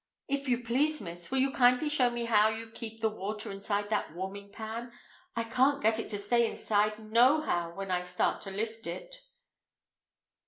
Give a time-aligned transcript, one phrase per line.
[0.27, 3.91] "If you please, miss, will you kindly show me how you keep the water inside
[3.91, 4.91] that warming pan?
[5.35, 9.17] I can't get it to stay inside nohow when I start to lift it!"